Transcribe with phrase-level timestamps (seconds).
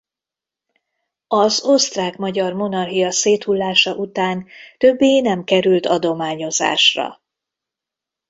[1.27, 4.45] Az Osztrák–Magyar Monarchia széthullása után
[4.77, 7.21] többé nem került adományozásra.